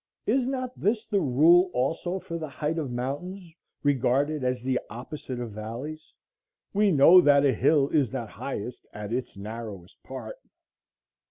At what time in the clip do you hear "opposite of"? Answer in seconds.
4.89-5.51